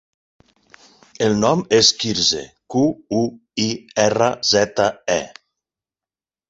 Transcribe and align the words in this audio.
El 1.25 1.35
nom 1.43 1.61
és 1.81 1.91
Quirze: 1.99 2.41
cu, 2.77 2.83
u, 3.21 3.23
i, 3.69 3.69
erra, 4.09 4.35
zeta, 4.55 4.93
e. 5.21 5.21